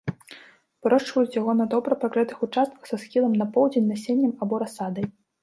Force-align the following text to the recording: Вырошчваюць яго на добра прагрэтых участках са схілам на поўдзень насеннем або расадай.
Вырошчваюць 0.85 1.35
яго 1.39 1.53
на 1.59 1.67
добра 1.73 1.97
прагрэтых 2.05 2.41
участках 2.49 2.83
са 2.93 3.01
схілам 3.05 3.37
на 3.43 3.49
поўдзень 3.59 3.87
насеннем 3.93 4.35
або 4.41 4.63
расадай. 4.67 5.05